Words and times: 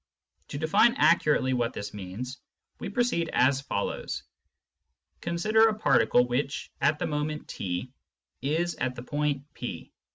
To 0.47 0.57
define 0.57 0.95
accurately 0.95 1.53
what 1.53 1.73
this 1.73 1.93
means, 1.93 2.39
we 2.79 2.89
proceed 2.89 3.29
as 3.33 3.61
follows. 3.61 4.23
Consider 5.21 5.67
a 5.67 5.77
particle 5.77 6.27
which, 6.27 6.71
at 6.81 6.97
the 6.97 7.05
moment 7.05 7.55
/, 7.61 8.41
is 8.41 8.75
at 8.77 8.95
the 8.95 9.03
point 9.03 9.43
P. 9.53 9.91